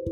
[0.00, 0.08] Hai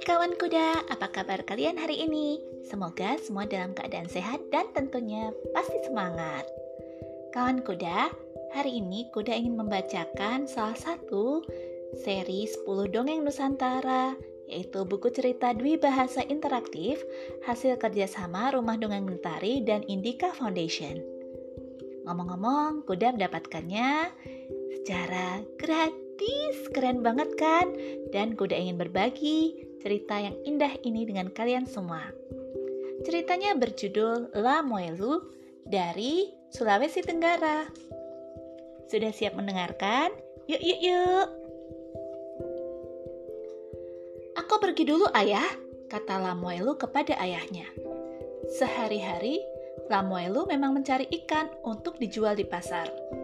[0.00, 2.40] kawan kuda, apa kabar kalian hari ini?
[2.64, 6.48] Semoga semua dalam keadaan sehat dan tentunya pasti semangat.
[7.36, 8.08] Kawan kuda,
[8.56, 11.44] hari ini kuda ingin membacakan salah satu
[12.00, 14.16] seri 10 dongeng Nusantara
[14.48, 17.04] yaitu buku cerita Dwi Bahasa Interaktif
[17.44, 21.14] hasil kerjasama Rumah Dongeng Mentari dan Indika Foundation.
[22.04, 24.12] Ngomong-ngomong, kuda mendapatkannya
[24.84, 27.72] secara gratis, keren banget kan?
[28.12, 32.12] Dan kuda ingin berbagi cerita yang indah ini dengan kalian semua.
[33.00, 35.24] Ceritanya berjudul La Moelu
[35.64, 37.64] dari Sulawesi Tenggara.
[38.84, 40.12] Sudah siap mendengarkan?
[40.52, 41.28] Yuk, yuk, yuk!
[44.36, 45.48] Aku pergi dulu ayah,
[45.88, 47.64] kata Lamuelu kepada ayahnya.
[48.52, 49.40] Sehari-hari,
[49.88, 53.23] Lamuelu memang mencari ikan untuk dijual di pasar.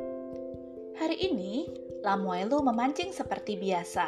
[1.00, 1.64] Hari ini,
[2.04, 4.04] Lamuelu memancing seperti biasa.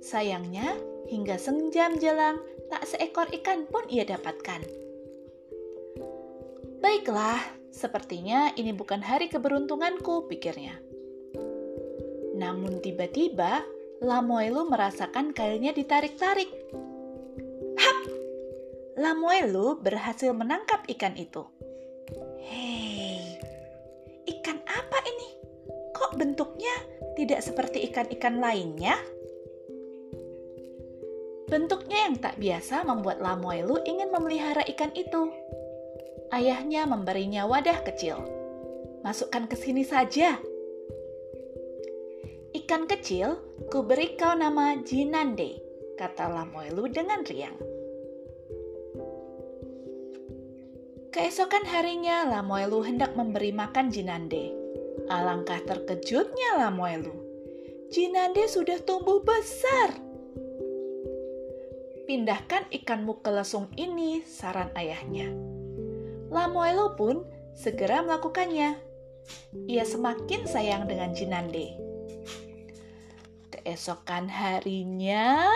[0.00, 0.64] Sayangnya,
[1.04, 2.40] hingga senjam jelang,
[2.72, 4.64] tak seekor ikan pun ia dapatkan.
[6.80, 7.36] Baiklah,
[7.68, 10.80] sepertinya ini bukan hari keberuntunganku, pikirnya.
[12.40, 13.60] Namun tiba-tiba,
[14.00, 16.48] Lamuelu merasakan kailnya ditarik-tarik.
[17.76, 17.98] Hap!
[18.96, 21.44] Lamuelu berhasil menangkap ikan itu.
[26.12, 26.76] Kok bentuknya
[27.16, 29.00] tidak seperti ikan-ikan lainnya?
[31.48, 35.32] Bentuknya yang tak biasa membuat Lamuelu ingin memelihara ikan itu.
[36.28, 38.20] Ayahnya memberinya wadah kecil.
[39.00, 40.36] Masukkan ke sini saja,
[42.52, 43.40] Ikan kecil,
[43.72, 45.64] ku beri kau nama Jinande,
[45.96, 47.56] kata Lamoelu dengan riang.
[51.08, 54.61] Keesokan harinya, Lamoelu hendak memberi makan Jinande.
[55.08, 57.14] Alangkah terkejutnya Lamoelu.
[57.92, 59.96] Jinande sudah tumbuh besar.
[62.08, 65.32] Pindahkan ikanmu ke lesung ini, saran ayahnya.
[66.32, 68.76] Lamoelu pun segera melakukannya.
[69.68, 71.92] Ia semakin sayang dengan Jinande
[73.62, 75.46] keesokan harinya,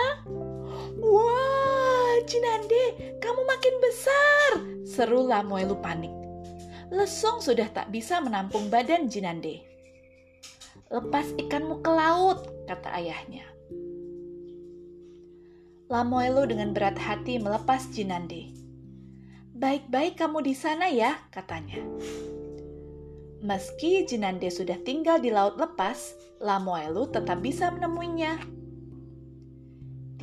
[0.97, 4.49] Wah, Jinande, kamu makin besar!
[4.87, 6.26] Seru Lamuelu panik.
[6.87, 9.59] Lesung sudah tak bisa menampung badan Jinande.
[10.87, 13.43] Lepas ikanmu ke laut, kata ayahnya.
[15.91, 18.55] Lamuelu dengan berat hati melepas Jinande.
[19.51, 21.83] Baik-baik kamu di sana ya, katanya.
[23.43, 28.39] Meski Jinande sudah tinggal di laut lepas, Lamoelu tetap bisa menemuinya.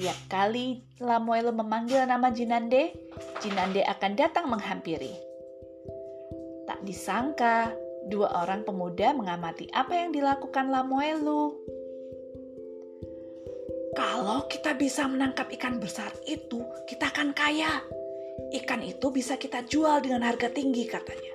[0.00, 2.96] Tiap kali Lamoelu memanggil nama Jinande,
[3.44, 5.33] Jinande akan datang menghampiri.
[6.74, 7.70] Tak disangka,
[8.10, 11.54] dua orang pemuda mengamati apa yang dilakukan Lamoelu.
[13.94, 17.78] Kalau kita bisa menangkap ikan besar itu, kita akan kaya.
[18.58, 21.30] Ikan itu bisa kita jual dengan harga tinggi, katanya.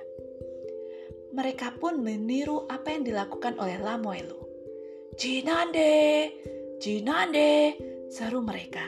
[1.32, 4.44] Mereka pun meniru apa yang dilakukan oleh Lamoelu.
[5.16, 6.28] Jinande,
[6.84, 7.80] Jinande,
[8.12, 8.84] seru mereka.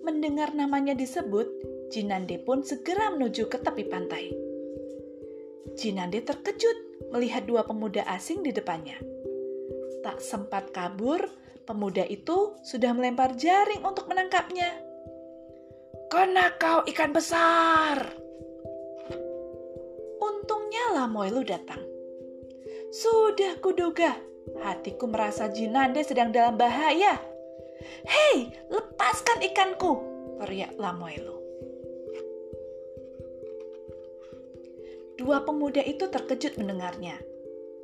[0.00, 1.44] Mendengar namanya disebut,
[1.92, 4.39] Jinande pun segera menuju ke tepi pantai.
[5.78, 8.96] Jinande terkejut melihat dua pemuda asing di depannya.
[10.00, 11.20] Tak sempat kabur,
[11.68, 14.70] pemuda itu sudah melempar jaring untuk menangkapnya.
[16.10, 17.96] Kena kau ikan besar!
[20.18, 21.82] Untungnya Lamoelu datang.
[22.90, 24.18] Sudah kuduga,
[24.66, 27.14] hatiku merasa Jinande sedang dalam bahaya.
[28.06, 30.02] Hei, lepaskan ikanku,
[30.42, 31.49] teriak Lamoelu.
[35.20, 37.20] Dua pemuda itu terkejut mendengarnya.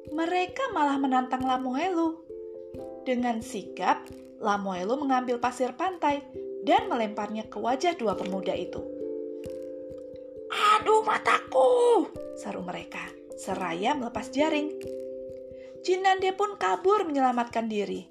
[0.09, 2.25] Mereka malah menantang Lamoelu.
[3.05, 4.09] Dengan sigap,
[4.41, 6.25] Lamoelu mengambil pasir pantai
[6.65, 8.81] dan melemparnya ke wajah dua pemuda itu.
[10.81, 12.09] Aduh mataku,
[12.41, 13.05] saru mereka,
[13.37, 14.73] seraya melepas jaring.
[15.85, 18.09] Jinande pun kabur menyelamatkan diri.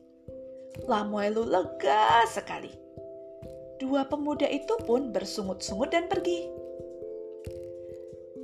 [0.85, 2.69] Lamuelu lega sekali.
[3.81, 6.64] Dua pemuda itu pun bersungut-sungut dan pergi.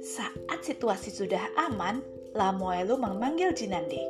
[0.01, 2.01] Saat situasi sudah aman,
[2.33, 4.01] Lamuelu memanggil Jinande.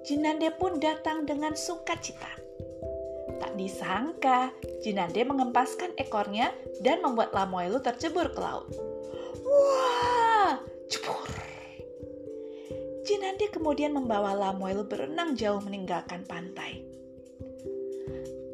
[0.00, 2.32] Jinande pun datang dengan sukacita.
[3.36, 4.48] Tak disangka,
[4.80, 8.64] Jinande mengempaskan ekornya dan membuat Lamoelu tercebur ke laut.
[9.44, 10.56] Wah,
[10.88, 11.28] cebur.
[13.04, 16.80] Jinande kemudian membawa Lamoelu berenang jauh meninggalkan pantai.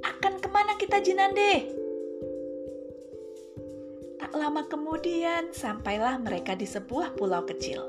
[0.03, 1.84] Akan ke mana kita Jinande?
[4.35, 7.87] Lama kemudian sampailah mereka di sebuah pulau kecil.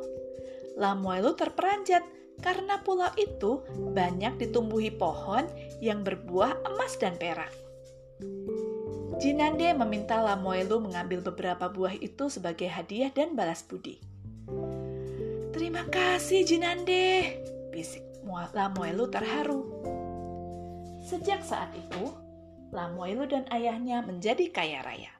[0.77, 2.05] Lamoelu terperanjat
[2.45, 3.65] karena pulau itu
[3.97, 5.49] banyak ditumbuhi pohon
[5.81, 7.49] yang berbuah emas dan perak.
[9.17, 13.97] Jinande meminta Lamoelu mengambil beberapa buah itu sebagai hadiah dan balas budi.
[15.49, 17.41] Terima kasih Jinande,
[17.73, 18.05] bisik
[18.53, 19.61] Lamoelu terharu.
[21.09, 22.11] Sejak saat itu,
[22.75, 25.15] Lamoelu dan ayahnya menjadi kaya raya.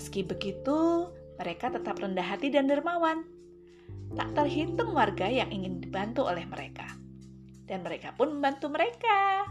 [0.00, 3.20] Meski begitu, mereka tetap rendah hati dan dermawan.
[4.16, 6.88] Tak terhitung warga yang ingin dibantu oleh mereka.
[7.68, 9.44] Dan mereka pun membantu mereka.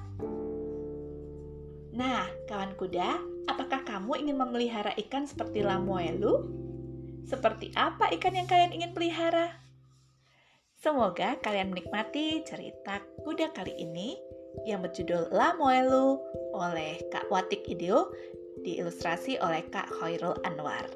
[1.93, 6.49] Nah, kawan kuda, apakah kamu ingin memelihara ikan seperti Lamoelu?
[7.29, 9.53] Seperti apa ikan yang kalian ingin pelihara?
[10.81, 14.17] Semoga kalian menikmati cerita kuda kali ini
[14.65, 16.17] yang berjudul La Moelu
[16.57, 18.09] oleh Kak Watik Ideo
[18.63, 20.87] diilustrasi oleh Kak Khairul Anwar.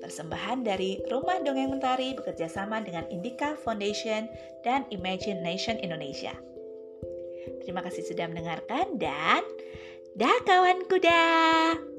[0.00, 4.26] Persembahan dari Rumah Dongeng Mentari bekerjasama dengan Indika Foundation
[4.64, 6.32] dan Imagination Indonesia.
[7.60, 9.44] Terima kasih sudah mendengarkan dan
[10.16, 11.89] dah kawan kuda.